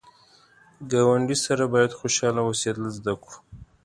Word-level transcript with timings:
ګاونډي 0.91 1.37
سره 1.45 1.63
باید 1.73 1.97
خوشحال 1.99 2.35
اوسېدل 2.41 2.85
زده 2.97 3.13
کړو 3.23 3.37